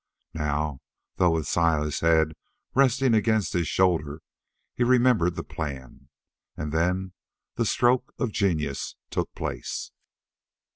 [0.33, 0.79] Now,
[1.17, 2.33] though, with Saya's head
[2.73, 4.23] resting against his shoulder,
[4.73, 6.09] he remembered the plan.
[6.57, 7.13] And then
[7.53, 9.91] the stroke of genius took place.